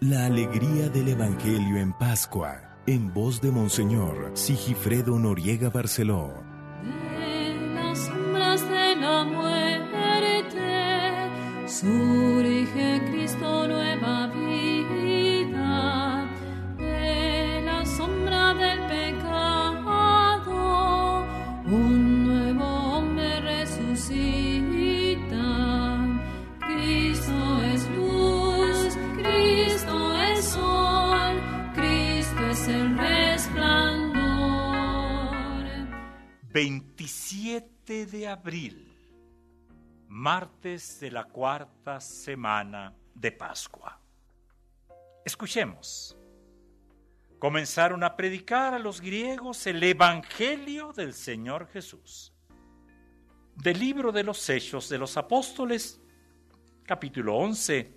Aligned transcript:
La 0.00 0.26
alegría 0.26 0.88
del 0.90 1.08
Evangelio 1.08 1.76
en 1.76 1.92
Pascua, 1.92 2.78
en 2.86 3.12
voz 3.12 3.40
de 3.40 3.50
Monseñor 3.50 4.30
Sigifredo 4.34 5.18
Noriega 5.18 5.70
Barceló. 5.70 6.32
De 6.84 7.74
las 7.74 7.98
sombras 7.98 8.62
de 8.70 8.94
la 8.94 9.24
muerte 9.24 10.68
surge 11.66 13.02
Cristo 13.10 13.27
27 37.58 38.06
de 38.06 38.28
abril, 38.28 38.86
martes 40.06 41.00
de 41.00 41.10
la 41.10 41.24
cuarta 41.24 42.00
semana 42.00 42.94
de 43.14 43.32
Pascua. 43.32 44.00
Escuchemos. 45.24 46.16
Comenzaron 47.40 48.04
a 48.04 48.16
predicar 48.16 48.74
a 48.74 48.78
los 48.78 49.00
griegos 49.00 49.66
el 49.66 49.82
Evangelio 49.82 50.92
del 50.92 51.14
Señor 51.14 51.68
Jesús. 51.68 52.32
Del 53.56 53.78
libro 53.78 54.12
de 54.12 54.22
los 54.22 54.48
Hechos 54.48 54.88
de 54.88 54.98
los 54.98 55.16
Apóstoles, 55.16 56.00
capítulo 56.84 57.36
11, 57.36 57.92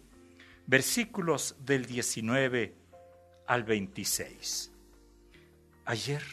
versículos 0.65 1.55
del 1.59 1.85
19 1.85 2.75
al 3.45 3.63
26. 3.63 4.71
Ayer 5.85 6.23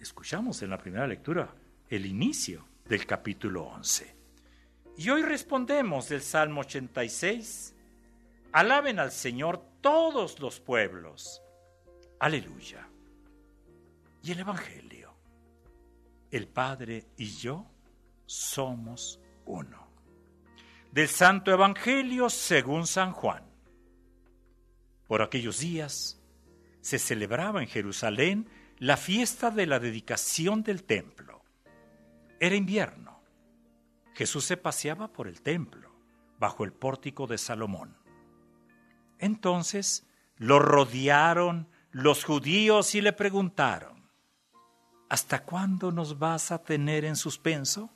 escuchamos 0.00 0.60
en 0.62 0.70
la 0.70 0.78
primera 0.78 1.06
lectura 1.06 1.54
el 1.88 2.06
inicio 2.06 2.66
del 2.88 3.06
capítulo 3.06 3.64
11. 3.64 4.14
Y 4.96 5.10
hoy 5.10 5.22
respondemos 5.22 6.08
del 6.08 6.22
Salmo 6.22 6.60
86. 6.60 7.74
Alaben 8.52 8.98
al 8.98 9.12
Señor 9.12 9.62
todos 9.80 10.38
los 10.40 10.60
pueblos. 10.60 11.42
Aleluya. 12.20 12.88
Y 14.22 14.32
el 14.32 14.40
Evangelio. 14.40 15.14
El 16.30 16.48
Padre 16.48 17.06
y 17.16 17.26
yo 17.26 17.66
somos 18.26 19.20
uno. 19.46 19.88
Del 20.90 21.08
Santo 21.08 21.52
Evangelio 21.52 22.30
según 22.30 22.86
San 22.86 23.12
Juan. 23.12 23.44
Por 25.06 25.22
aquellos 25.22 25.60
días 25.60 26.20
se 26.80 26.98
celebraba 26.98 27.60
en 27.62 27.68
Jerusalén 27.68 28.48
la 28.78 28.96
fiesta 28.96 29.50
de 29.50 29.66
la 29.66 29.78
dedicación 29.78 30.62
del 30.62 30.84
templo. 30.84 31.43
Era 32.40 32.54
invierno. 32.54 33.20
Jesús 34.14 34.44
se 34.44 34.56
paseaba 34.56 35.12
por 35.12 35.26
el 35.26 35.42
templo, 35.42 35.90
bajo 36.38 36.64
el 36.64 36.72
pórtico 36.72 37.26
de 37.26 37.38
Salomón. 37.38 37.96
Entonces 39.18 40.06
lo 40.36 40.58
rodearon 40.58 41.68
los 41.90 42.24
judíos 42.24 42.94
y 42.94 43.00
le 43.00 43.12
preguntaron, 43.12 43.94
¿Hasta 45.08 45.44
cuándo 45.44 45.92
nos 45.92 46.18
vas 46.18 46.50
a 46.50 46.62
tener 46.62 47.04
en 47.04 47.16
suspenso? 47.16 47.90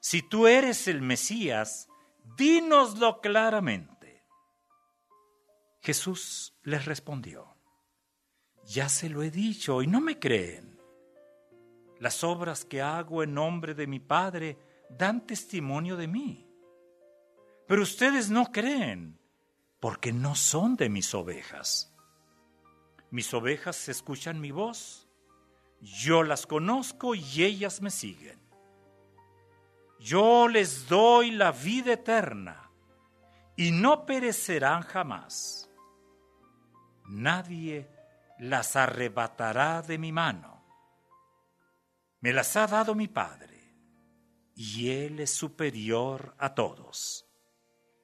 Si 0.00 0.22
tú 0.22 0.46
eres 0.46 0.86
el 0.86 1.02
Mesías, 1.02 1.88
dínoslo 2.36 3.20
claramente. 3.20 4.24
Jesús 5.80 6.56
les 6.62 6.84
respondió, 6.84 7.56
ya 8.64 8.88
se 8.88 9.08
lo 9.08 9.22
he 9.22 9.30
dicho 9.30 9.82
y 9.82 9.86
no 9.86 10.00
me 10.00 10.18
creen. 10.18 10.75
Las 11.98 12.22
obras 12.24 12.64
que 12.64 12.82
hago 12.82 13.22
en 13.22 13.34
nombre 13.34 13.74
de 13.74 13.86
mi 13.86 14.00
Padre 14.00 14.58
dan 14.90 15.26
testimonio 15.26 15.96
de 15.96 16.06
mí. 16.06 16.48
Pero 17.66 17.82
ustedes 17.82 18.30
no 18.30 18.52
creen, 18.52 19.18
porque 19.80 20.12
no 20.12 20.34
son 20.34 20.76
de 20.76 20.88
mis 20.88 21.14
ovejas. 21.14 21.92
Mis 23.10 23.32
ovejas 23.34 23.88
escuchan 23.88 24.40
mi 24.40 24.50
voz, 24.50 25.08
yo 25.80 26.22
las 26.22 26.46
conozco 26.46 27.14
y 27.14 27.42
ellas 27.42 27.80
me 27.80 27.90
siguen. 27.90 28.40
Yo 29.98 30.48
les 30.48 30.88
doy 30.88 31.30
la 31.30 31.52
vida 31.52 31.94
eterna 31.94 32.70
y 33.56 33.70
no 33.70 34.04
perecerán 34.04 34.82
jamás. 34.82 35.70
Nadie 37.06 37.88
las 38.38 38.76
arrebatará 38.76 39.82
de 39.82 39.98
mi 39.98 40.12
mano. 40.12 40.55
Me 42.20 42.32
las 42.32 42.56
ha 42.56 42.66
dado 42.66 42.94
mi 42.94 43.08
Padre, 43.08 43.74
y 44.54 44.90
Él 44.90 45.20
es 45.20 45.30
superior 45.30 46.34
a 46.38 46.54
todos, 46.54 47.26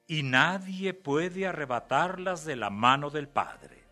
y 0.06 0.22
nadie 0.22 0.94
puede 0.94 1.46
arrebatarlas 1.46 2.44
de 2.44 2.56
la 2.56 2.70
mano 2.70 3.10
del 3.10 3.28
Padre. 3.28 3.82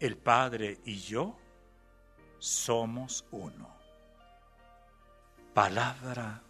El 0.00 0.16
Padre 0.16 0.80
y 0.84 0.98
yo 0.98 1.38
somos 2.38 3.24
uno. 3.30 3.76
Palabra 5.54 6.42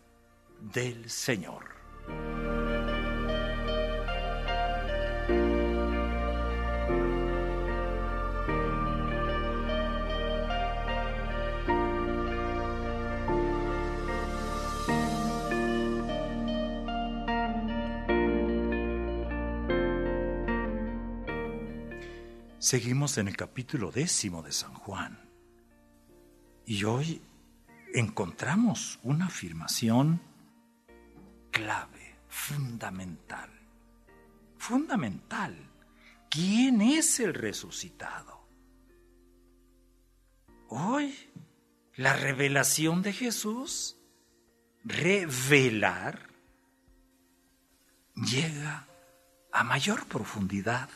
del 0.59 1.10
Señor. 1.10 2.61
Seguimos 22.62 23.18
en 23.18 23.26
el 23.26 23.36
capítulo 23.36 23.90
décimo 23.90 24.40
de 24.40 24.52
San 24.52 24.72
Juan. 24.72 25.18
Y 26.64 26.84
hoy 26.84 27.20
encontramos 27.92 29.00
una 29.02 29.26
afirmación 29.26 30.22
clave, 31.50 32.20
fundamental. 32.28 33.50
Fundamental. 34.58 35.56
¿Quién 36.30 36.82
es 36.82 37.18
el 37.18 37.34
resucitado? 37.34 38.46
Hoy, 40.68 41.12
la 41.96 42.14
revelación 42.14 43.02
de 43.02 43.12
Jesús, 43.12 43.98
revelar, 44.84 46.28
llega 48.14 48.86
a 49.50 49.64
mayor 49.64 50.06
profundidad. 50.06 50.88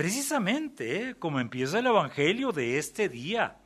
Precisamente, 0.00 1.10
¿eh? 1.10 1.14
como 1.16 1.40
empieza 1.40 1.78
el 1.78 1.86
Evangelio 1.86 2.52
de 2.52 2.78
este 2.78 3.10
día, 3.10 3.58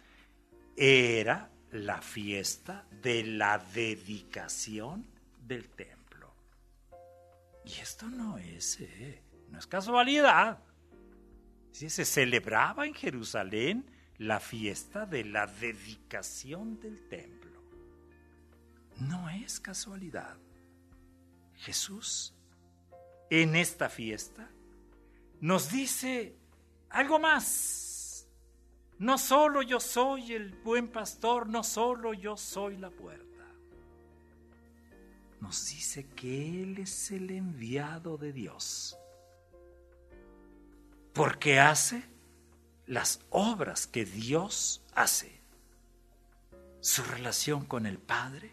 era 0.77 1.49
la 1.71 2.03
fiesta 2.03 2.89
de 2.91 3.23
la 3.23 3.59
dedicación 3.59 5.07
del 5.39 5.69
templo. 5.69 6.35
Y 7.65 7.75
esto 7.75 8.09
no 8.09 8.37
es, 8.37 8.81
¿eh? 8.81 9.23
no 9.49 9.61
es 9.61 9.69
casualidad. 9.69 10.59
Sí, 11.71 11.89
se 11.89 12.05
celebraba 12.05 12.85
en 12.85 12.95
Jerusalén 12.95 13.89
la 14.19 14.41
fiesta 14.41 15.07
de 15.07 15.25
la 15.27 15.47
dedicación 15.47 16.81
del 16.81 17.07
templo. 17.07 17.63
No 18.99 19.31
es 19.31 19.61
casualidad. 19.61 20.37
Jesús, 21.59 22.35
en 23.31 23.55
esta 23.55 23.89
fiesta, 23.89 24.51
nos 25.45 25.71
dice 25.71 26.35
algo 26.89 27.19
más. 27.19 28.27
No 28.99 29.19
solo 29.19 29.61
yo 29.61 29.79
soy 29.79 30.33
el 30.33 30.55
buen 30.55 30.89
pastor, 30.89 31.47
no 31.47 31.63
solo 31.63 32.15
yo 32.15 32.39
soy 32.39 32.79
la 32.79 32.89
puerta. 32.89 33.45
Nos 35.43 35.67
dice 35.69 36.07
que 36.17 36.63
Él 36.63 36.79
es 36.79 37.11
el 37.11 37.31
enviado 37.31 38.17
de 38.17 38.33
Dios. 38.33 38.97
Porque 41.13 41.61
hace 41.61 42.03
las 42.87 43.21
obras 43.29 43.87
que 43.87 44.07
Dios 44.07 44.83
hace. 44.95 45.43
Su 46.81 47.03
relación 47.03 47.67
con 47.67 47.85
el 47.85 47.99
Padre, 47.99 48.51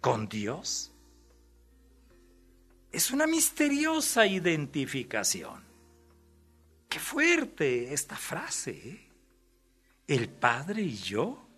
con 0.00 0.28
Dios, 0.28 0.92
es 2.92 3.10
una 3.10 3.26
misteriosa 3.26 4.24
identificación. 4.24 5.71
Qué 6.92 7.00
fuerte 7.00 7.94
esta 7.94 8.16
frase. 8.16 8.70
¿eh? 8.70 9.08
El 10.06 10.28
Padre 10.28 10.82
y 10.82 10.94
yo 10.94 11.48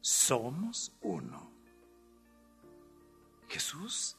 somos 0.00 0.96
uno. 1.02 1.52
Jesús 3.46 4.16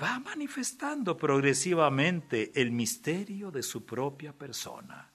va 0.00 0.20
manifestando 0.20 1.16
progresivamente 1.16 2.52
el 2.54 2.70
misterio 2.70 3.50
de 3.50 3.64
su 3.64 3.84
propia 3.84 4.32
persona. 4.32 5.10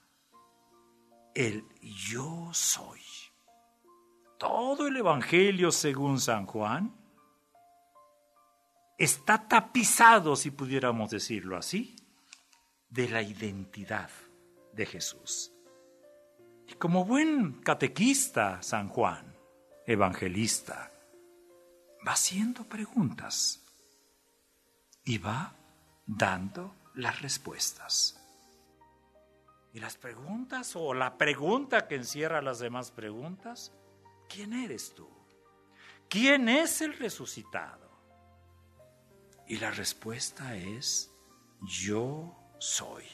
El 1.34 1.64
yo 1.80 2.50
soy. 2.52 3.00
Todo 4.38 4.88
el 4.88 4.98
Evangelio 4.98 5.72
según 5.72 6.20
San 6.20 6.46
Juan 6.48 6.94
está 8.98 9.48
tapizado, 9.48 10.36
si 10.36 10.52
pudiéramos 10.52 11.12
decirlo 11.12 11.56
así, 11.56 11.96
de 12.90 13.10
la 13.10 13.22
identidad 13.22 14.10
de 14.74 14.86
Jesús. 14.86 15.52
Y 16.68 16.74
como 16.74 17.06
buen 17.06 17.62
catequista, 17.62 18.62
San 18.62 18.90
Juan, 18.90 19.36
evangelista, 19.86 20.92
va 22.06 22.12
haciendo 22.12 22.64
preguntas 22.64 23.64
y 25.04 25.18
va 25.18 25.54
dando 26.06 26.76
las 26.96 27.22
respuestas. 27.22 28.22
Y 29.74 29.80
las 29.80 29.96
preguntas 29.96 30.76
o 30.76 30.94
la 30.94 31.18
pregunta 31.18 31.88
que 31.88 31.96
encierra 31.96 32.42
las 32.42 32.60
demás 32.60 32.92
preguntas, 32.92 33.72
¿quién 34.28 34.54
eres 34.54 34.94
tú? 34.96 35.08
¿Quién 36.10 36.50
es 36.50 36.82
el 36.82 36.98
resucitado? 36.98 37.88
Y 39.48 39.58
la 39.58 39.72
respuesta 39.72 40.56
es, 40.56 41.12
yo 41.62 42.37
soy. 42.60 43.06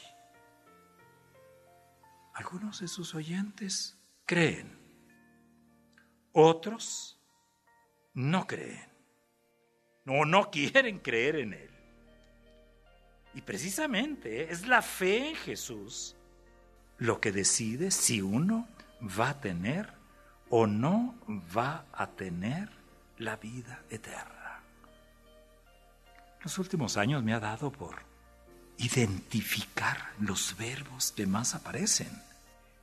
Algunos 2.34 2.80
de 2.80 2.88
sus 2.88 3.14
oyentes 3.14 3.96
creen, 4.26 4.78
otros 6.32 7.20
no 8.12 8.46
creen, 8.46 8.88
o 10.06 10.24
no 10.24 10.50
quieren 10.50 10.98
creer 10.98 11.36
en 11.36 11.52
Él. 11.54 11.70
Y 13.34 13.40
precisamente 13.42 14.50
es 14.52 14.66
la 14.66 14.82
fe 14.82 15.30
en 15.30 15.36
Jesús 15.36 16.16
lo 16.98 17.20
que 17.20 17.32
decide 17.32 17.90
si 17.90 18.22
uno 18.22 18.68
va 19.02 19.30
a 19.30 19.40
tener 19.40 19.92
o 20.50 20.66
no 20.66 21.16
va 21.56 21.86
a 21.92 22.06
tener 22.06 22.70
la 23.18 23.36
vida 23.36 23.82
eterna. 23.90 24.62
Los 26.42 26.58
últimos 26.58 26.96
años 26.96 27.22
me 27.24 27.32
ha 27.32 27.40
dado 27.40 27.72
por 27.72 28.13
identificar 28.78 30.12
los 30.18 30.56
verbos 30.56 31.12
que 31.12 31.26
más 31.26 31.54
aparecen 31.54 32.10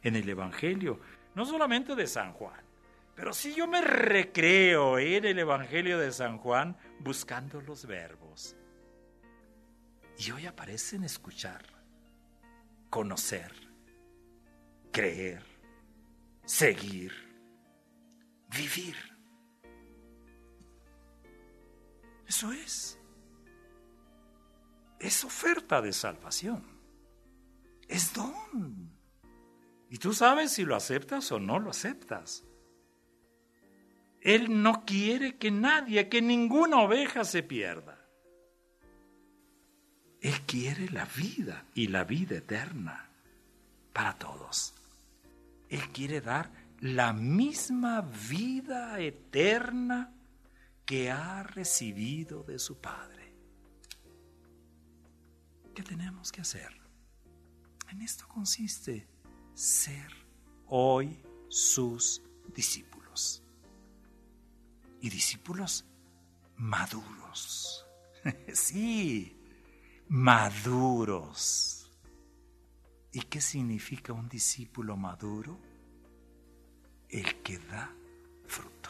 en 0.04 0.16
el 0.16 0.28
Evangelio, 0.30 1.00
no 1.36 1.46
solamente 1.46 1.96
de 1.96 2.08
San 2.08 2.34
Juan, 2.34 2.60
pero 3.16 3.34
si 3.34 3.54
yo 3.54 3.68
me 3.68 3.82
recreo 3.82 4.98
en 4.98 5.26
el 5.26 5.40
Evangelio 5.40 6.00
de 6.00 6.12
San 6.12 6.38
Juan 6.38 6.76
buscando 7.00 7.62
los 7.62 7.86
verbos. 7.86 8.56
Y 10.18 10.32
hoy 10.32 10.46
aparecen 10.46 11.04
escuchar, 11.04 11.64
conocer, 12.90 13.52
creer, 14.92 15.44
seguir, 16.46 17.12
vivir. 18.50 18.96
Eso 22.28 22.52
es. 22.52 23.01
Es 25.02 25.24
oferta 25.24 25.82
de 25.82 25.94
salvación. 25.94 26.64
Es 27.88 28.14
don. 28.14 28.92
Y 29.90 29.98
tú 29.98 30.14
sabes 30.14 30.52
si 30.52 30.64
lo 30.64 30.76
aceptas 30.76 31.32
o 31.32 31.40
no 31.40 31.58
lo 31.58 31.72
aceptas. 31.72 32.44
Él 34.22 34.62
no 34.62 34.86
quiere 34.86 35.38
que 35.38 35.50
nadie, 35.50 36.08
que 36.08 36.22
ninguna 36.22 36.82
oveja 36.82 37.26
se 37.26 37.42
pierda. 37.42 37.98
Él 40.22 40.40
quiere 40.42 40.88
la 40.92 41.06
vida 41.06 41.66
y 41.74 41.88
la 41.88 42.04
vida 42.04 42.36
eterna 42.36 43.10
para 43.92 44.14
todos. 44.20 44.76
Él 45.68 45.90
quiere 45.90 46.22
dar 46.22 46.52
la 46.80 47.12
misma 47.12 48.02
vida 48.02 49.00
eterna 49.00 50.14
que 50.86 51.10
ha 51.10 51.42
recibido 51.42 52.44
de 52.44 52.60
su 52.60 52.80
Padre. 52.80 53.21
¿Qué 55.74 55.84
tenemos 55.84 56.32
que 56.32 56.42
hacer? 56.42 56.70
En 57.90 58.02
esto 58.02 58.28
consiste 58.28 59.08
ser 59.54 60.12
hoy 60.68 61.24
sus 61.50 62.22
discípulos. 62.54 63.44
Y 65.02 65.10
discípulos 65.10 65.86
maduros. 66.58 67.86
sí, 68.54 69.38
maduros. 70.08 71.92
¿Y 73.14 73.22
qué 73.22 73.42
significa 73.42 74.14
un 74.14 74.30
discípulo 74.30 74.96
maduro? 74.96 75.60
El 77.10 77.42
que 77.42 77.58
da 77.60 77.94
fruto. 78.46 78.90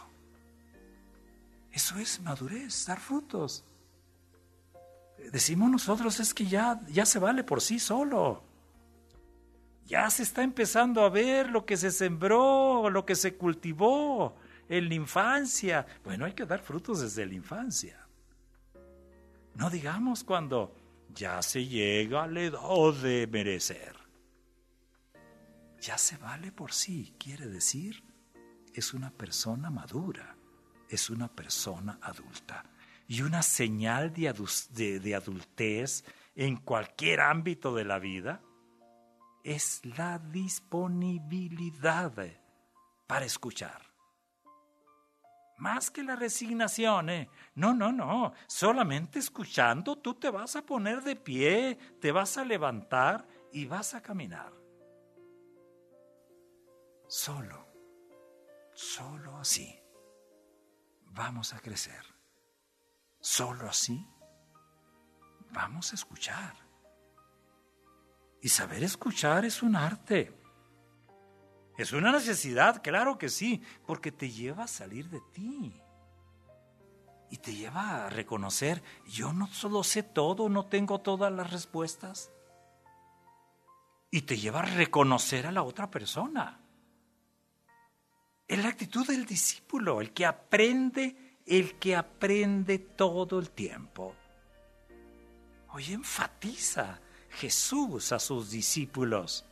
Eso 1.71 1.97
es 1.97 2.19
madurez, 2.21 2.85
dar 2.85 2.99
frutos. 2.99 3.65
Decimos 5.31 5.69
nosotros 5.69 6.19
es 6.19 6.33
que 6.33 6.45
ya, 6.45 6.79
ya 6.88 7.06
se 7.06 7.19
vale 7.19 7.44
por 7.44 7.62
sí 7.62 7.79
solo. 7.79 8.44
Ya 9.85 10.09
se 10.09 10.23
está 10.23 10.44
empezando 10.44 11.01
a 11.01 11.09
ver 11.09 11.50
lo 11.50 11.65
que 11.65 11.77
se 11.77 11.91
sembró, 11.91 12.89
lo 12.89 13.06
que 13.06 13.15
se 13.15 13.35
cultivó 13.35 14.35
en 14.69 14.88
la 14.88 14.95
infancia. 14.95 15.85
Bueno, 16.03 16.25
hay 16.25 16.33
que 16.33 16.45
dar 16.45 16.62
frutos 16.62 17.01
desde 17.01 17.25
la 17.25 17.33
infancia. 17.33 18.07
No 19.56 19.69
digamos 19.69 20.23
cuando 20.23 20.73
ya 21.13 21.41
se 21.41 21.65
llega 21.65 22.24
a 22.24 22.27
la 22.27 22.41
edad 22.41 22.94
de 23.01 23.27
merecer. 23.27 23.95
Ya 25.81 25.97
se 25.97 26.17
vale 26.17 26.51
por 26.51 26.74
sí, 26.74 27.15
quiere 27.17 27.47
decir, 27.47 28.03
es 28.74 28.94
una 28.94 29.12
persona 29.12 29.69
madura, 29.69 30.35
es 30.89 31.09
una 31.09 31.27
persona 31.27 32.00
adulta. 32.01 32.63
Y 33.11 33.23
una 33.23 33.41
señal 33.43 34.13
de, 34.13 34.31
de 35.01 35.15
adultez 35.15 36.05
en 36.33 36.55
cualquier 36.55 37.19
ámbito 37.19 37.75
de 37.75 37.83
la 37.83 37.99
vida 37.99 38.41
es 39.43 39.85
la 39.97 40.17
disponibilidad 40.17 42.13
para 43.07 43.25
escuchar. 43.25 43.81
Más 45.57 45.91
que 45.91 46.03
la 46.03 46.15
resignación, 46.15 47.09
¿eh? 47.09 47.29
No, 47.55 47.73
no, 47.73 47.91
no. 47.91 48.31
Solamente 48.47 49.19
escuchando 49.19 49.97
tú 49.97 50.13
te 50.13 50.29
vas 50.29 50.55
a 50.55 50.65
poner 50.65 51.01
de 51.01 51.17
pie, 51.17 51.77
te 51.99 52.13
vas 52.13 52.37
a 52.37 52.45
levantar 52.45 53.27
y 53.51 53.65
vas 53.65 53.93
a 53.93 54.01
caminar. 54.01 54.53
Solo, 57.09 57.67
solo 58.74 59.36
así 59.36 59.77
vamos 61.07 61.53
a 61.53 61.59
crecer. 61.59 62.11
Solo 63.21 63.69
así 63.69 64.05
vamos 65.53 65.91
a 65.91 65.95
escuchar. 65.95 66.55
Y 68.41 68.49
saber 68.49 68.83
escuchar 68.83 69.45
es 69.45 69.61
un 69.61 69.75
arte. 69.75 70.35
Es 71.77 71.93
una 71.93 72.11
necesidad, 72.11 72.81
claro 72.81 73.17
que 73.17 73.29
sí, 73.29 73.61
porque 73.85 74.11
te 74.11 74.29
lleva 74.29 74.63
a 74.63 74.67
salir 74.67 75.09
de 75.09 75.21
ti. 75.31 75.81
Y 77.29 77.37
te 77.37 77.53
lleva 77.53 78.05
a 78.05 78.09
reconocer, 78.09 78.83
yo 79.07 79.31
no 79.31 79.47
solo 79.47 79.83
sé 79.83 80.03
todo, 80.03 80.49
no 80.49 80.65
tengo 80.65 80.99
todas 80.99 81.31
las 81.31 81.51
respuestas. 81.51 82.31
Y 84.09 84.23
te 84.23 84.37
lleva 84.37 84.59
a 84.59 84.65
reconocer 84.65 85.47
a 85.47 85.51
la 85.51 85.63
otra 85.63 85.89
persona. 85.89 86.59
Es 88.47 88.61
la 88.61 88.67
actitud 88.67 89.07
del 89.07 89.25
discípulo, 89.25 90.01
el 90.01 90.11
que 90.11 90.25
aprende, 90.25 91.30
el 91.51 91.77
que 91.79 91.98
aprende 91.98 92.79
todo 92.79 93.38
el 93.38 93.50
tiempo. 93.50 94.15
Hoy 95.74 95.91
enfatiza 95.91 97.01
Jesús 97.29 98.13
a 98.13 98.20
sus 98.20 98.51
discípulos. 98.51 99.43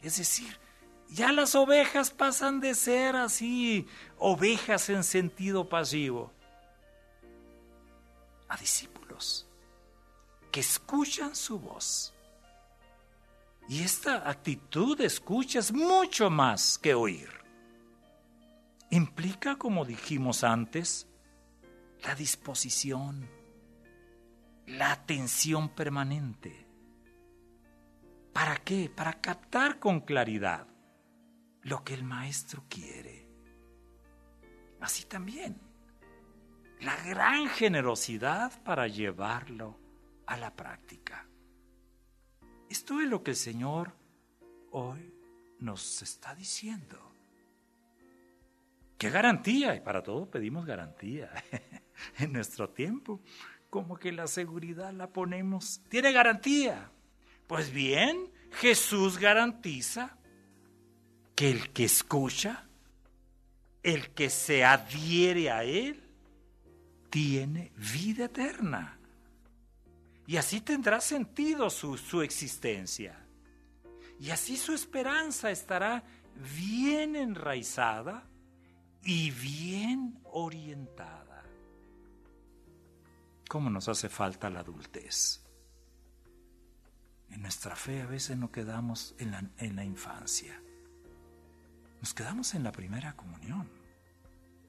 Es 0.00 0.16
decir, 0.16 0.58
ya 1.10 1.30
las 1.30 1.54
ovejas 1.54 2.10
pasan 2.10 2.58
de 2.58 2.74
ser 2.74 3.16
así, 3.16 3.86
ovejas 4.18 4.88
en 4.88 5.04
sentido 5.04 5.68
pasivo, 5.68 6.32
a 8.48 8.56
discípulos 8.56 9.46
que 10.50 10.60
escuchan 10.60 11.36
su 11.36 11.58
voz. 11.58 12.14
Y 13.68 13.82
esta 13.82 14.26
actitud 14.26 14.96
de 14.96 15.04
escucha 15.04 15.58
es 15.58 15.70
mucho 15.70 16.30
más 16.30 16.78
que 16.78 16.94
oír. 16.94 17.43
Implica, 18.94 19.56
como 19.56 19.84
dijimos 19.84 20.44
antes, 20.44 21.08
la 22.02 22.14
disposición, 22.14 23.28
la 24.66 24.92
atención 24.92 25.68
permanente 25.68 26.64
¿Para 28.34 28.56
qué? 28.56 28.90
Para 28.90 29.20
captar 29.20 29.78
con 29.78 30.00
claridad 30.00 30.66
lo 31.62 31.84
que 31.84 31.94
el 31.94 32.02
maestro 32.02 32.64
quiere. 32.68 33.30
Así 34.80 35.04
también, 35.04 35.56
la 36.80 36.96
gran 37.04 37.46
generosidad 37.46 38.60
para 38.64 38.88
llevarlo 38.88 39.78
a 40.26 40.36
la 40.36 40.54
práctica. 40.54 41.28
Esto 42.68 43.00
es 43.00 43.08
lo 43.08 43.22
que 43.22 43.30
el 43.30 43.36
Señor 43.36 43.96
hoy 44.72 45.14
nos 45.60 46.02
está 46.02 46.34
diciendo. 46.34 47.13
¿Qué 48.98 49.10
garantía? 49.10 49.74
Y 49.74 49.80
para 49.80 50.02
todo 50.02 50.30
pedimos 50.30 50.66
garantía 50.66 51.30
en 52.18 52.32
nuestro 52.32 52.70
tiempo. 52.70 53.20
Como 53.70 53.96
que 53.96 54.12
la 54.12 54.26
seguridad 54.26 54.92
la 54.92 55.08
ponemos. 55.08 55.80
¿Tiene 55.88 56.12
garantía? 56.12 56.90
Pues 57.46 57.72
bien, 57.72 58.30
Jesús 58.52 59.18
garantiza 59.18 60.16
que 61.34 61.50
el 61.50 61.72
que 61.72 61.84
escucha, 61.84 62.68
el 63.82 64.10
que 64.10 64.30
se 64.30 64.64
adhiere 64.64 65.50
a 65.50 65.64
Él, 65.64 66.00
tiene 67.10 67.72
vida 67.76 68.26
eterna. 68.26 68.98
Y 70.26 70.36
así 70.36 70.60
tendrá 70.60 71.00
sentido 71.00 71.68
su, 71.68 71.98
su 71.98 72.22
existencia. 72.22 73.18
Y 74.18 74.30
así 74.30 74.56
su 74.56 74.72
esperanza 74.72 75.50
estará 75.50 76.04
bien 76.56 77.16
enraizada 77.16 78.24
y 79.04 79.30
bien 79.30 80.18
orientada. 80.24 81.44
¿Cómo 83.48 83.68
nos 83.70 83.88
hace 83.88 84.08
falta 84.08 84.48
la 84.48 84.60
adultez? 84.60 85.42
En 87.30 87.42
nuestra 87.42 87.76
fe 87.76 88.00
a 88.00 88.06
veces 88.06 88.36
nos 88.36 88.50
quedamos 88.50 89.14
en 89.18 89.76
la, 89.76 89.84
infancia. 89.84 90.60
Nos 92.00 92.14
quedamos 92.14 92.54
en 92.54 92.64
la 92.64 92.72
primera 92.72 93.14
comunión. 93.14 93.68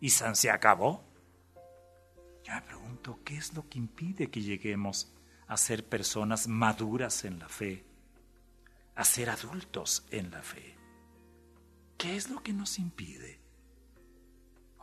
Y 0.01 0.10
se 0.10 0.51
acabó. 0.51 1.04
Yo 2.44 2.54
me 2.54 2.62
pregunto, 2.62 3.20
¿qué 3.24 3.38
es 3.38 3.54
lo 3.54 3.68
que 3.70 3.77
impide 3.77 4.30
que 4.30 4.42
lleguemos 4.42 5.13
a 5.48 5.58
ser 5.58 5.88
personas 5.88 6.48
maduras 6.48 7.24
en 7.24 7.39
la 7.39 7.48
fe? 7.48 7.86
A 8.96 9.04
ser 9.04 9.30
adultos 9.30 10.06
en 10.12 10.32
la 10.32 10.42
fe. 10.42 10.75
¿Qué 11.98 12.18
es 12.18 12.30
lo 12.30 12.44
que 12.44 12.54
nos 12.54 12.77
impide? 12.77 13.45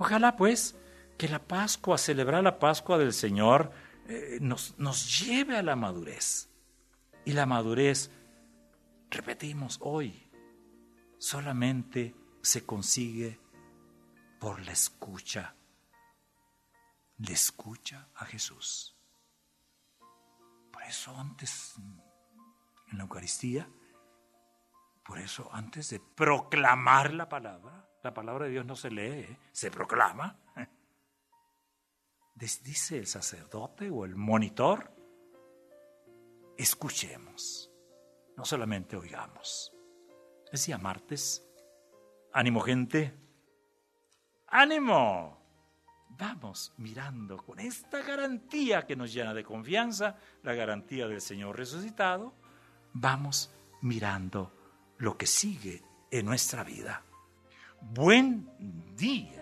Ojalá 0.02 0.34
pues 0.34 0.74
que 1.16 1.28
la 1.28 1.38
Pascua, 1.38 1.96
celebrar 1.96 2.42
la 2.42 2.58
Pascua 2.58 2.98
del 2.98 3.12
Señor, 3.12 3.70
eh, 4.08 4.38
nos, 4.40 4.76
nos 4.76 5.20
lleve 5.20 5.56
a 5.56 5.62
la 5.62 5.76
madurez. 5.76 6.48
Y 7.24 7.34
la 7.34 7.46
madurez, 7.46 8.10
repetimos 9.10 9.78
hoy, 9.80 10.28
solamente 11.18 12.16
se 12.40 12.66
consigue 12.66 13.38
por 14.40 14.58
la 14.66 14.72
escucha. 14.72 15.54
La 17.18 17.30
escucha 17.30 18.08
a 18.16 18.24
Jesús. 18.24 18.96
Por 20.72 20.82
eso 20.82 21.16
antes, 21.16 21.74
en 22.90 22.98
la 22.98 23.04
Eucaristía, 23.04 23.68
por 25.04 25.18
eso 25.18 25.48
antes 25.52 25.90
de 25.90 26.00
proclamar 26.00 27.12
la 27.12 27.28
palabra, 27.28 27.88
la 28.02 28.14
palabra 28.14 28.46
de 28.46 28.52
Dios 28.52 28.66
no 28.66 28.76
se 28.76 28.90
lee, 28.90 29.36
se 29.52 29.70
proclama. 29.70 30.38
Dice 32.34 32.98
el 32.98 33.06
sacerdote 33.06 33.88
o 33.90 34.04
el 34.04 34.16
monitor, 34.16 34.90
escuchemos, 36.56 37.70
no 38.36 38.44
solamente 38.44 38.96
oigamos. 38.96 39.72
Es 40.50 40.66
día 40.66 40.78
martes. 40.78 41.46
Ánimo 42.32 42.60
gente. 42.60 43.14
Ánimo. 44.48 45.38
Vamos 46.10 46.74
mirando 46.76 47.38
con 47.38 47.58
esta 47.58 48.02
garantía 48.02 48.86
que 48.86 48.96
nos 48.96 49.12
llena 49.12 49.32
de 49.32 49.44
confianza, 49.44 50.16
la 50.42 50.54
garantía 50.54 51.08
del 51.08 51.22
Señor 51.22 51.56
resucitado, 51.56 52.34
vamos 52.92 53.50
mirando 53.80 54.52
lo 55.02 55.18
que 55.18 55.26
sigue 55.26 55.82
en 56.12 56.26
nuestra 56.26 56.62
vida. 56.62 57.02
Buen 57.80 58.48
día. 58.96 59.41